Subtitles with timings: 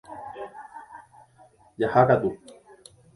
[1.79, 2.39] Jahákatu